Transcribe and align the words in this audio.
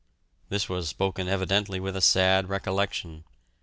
This 0.49 0.67
was 0.67 0.89
spoken 0.89 1.27
evidently 1.27 1.79
with 1.79 1.95
a 1.95 2.01
sad 2.01 2.49
recollection. 2.49 3.23